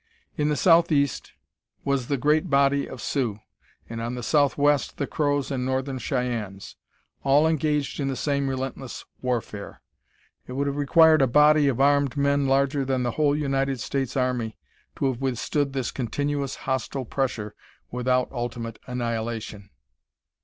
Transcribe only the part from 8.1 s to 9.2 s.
same relentless